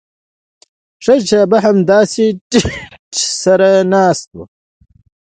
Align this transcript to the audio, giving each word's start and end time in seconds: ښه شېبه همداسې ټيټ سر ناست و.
ښه 1.03 1.15
شېبه 1.27 1.57
همداسې 1.65 2.25
ټيټ 2.49 3.13
سر 3.41 3.61
ناست 3.93 4.29
و. 4.35 4.39